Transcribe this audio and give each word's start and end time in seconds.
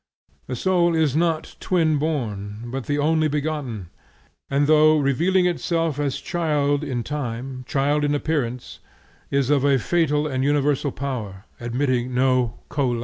The 0.47 0.55
soul 0.55 0.95
is 0.95 1.15
not 1.15 1.55
twin 1.59 1.99
born 1.99 2.71
but 2.71 2.87
the 2.87 2.97
only 2.97 3.27
begotten, 3.27 3.91
and 4.49 4.65
though 4.65 4.97
revealing 4.97 5.45
itself 5.45 5.99
as 5.99 6.19
child 6.19 6.83
in 6.83 7.03
time, 7.03 7.63
child 7.67 8.03
in 8.03 8.15
appearance, 8.15 8.79
is 9.29 9.51
of 9.51 9.63
a 9.63 9.77
fatal 9.77 10.25
and 10.25 10.43
universal 10.43 10.91
power, 10.91 11.45
admitting 11.59 12.15
no 12.15 12.57
co 12.67 12.89
life. 12.89 12.99